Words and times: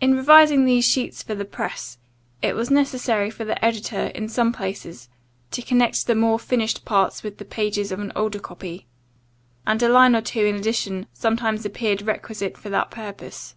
In 0.00 0.14
revising 0.14 0.64
these 0.66 0.84
sheets 0.84 1.20
for 1.20 1.34
the 1.34 1.44
press, 1.44 1.98
it 2.42 2.54
was 2.54 2.70
necessary 2.70 3.28
for 3.28 3.44
the 3.44 3.64
editor, 3.64 4.06
in 4.14 4.28
some 4.28 4.52
places, 4.52 5.08
to 5.50 5.62
connect 5.62 6.06
the 6.06 6.14
more 6.14 6.38
finished 6.38 6.84
parts 6.84 7.24
with 7.24 7.38
the 7.38 7.44
pages 7.44 7.90
of 7.90 7.98
an 7.98 8.12
older 8.14 8.38
copy, 8.38 8.86
and 9.66 9.82
a 9.82 9.88
line 9.88 10.14
or 10.14 10.22
two 10.22 10.44
in 10.44 10.54
addition 10.54 11.08
sometimes 11.12 11.64
appeared 11.64 12.02
requisite 12.02 12.56
for 12.56 12.68
that 12.70 12.92
purpose. 12.92 13.56